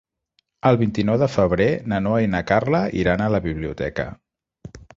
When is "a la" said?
3.27-3.43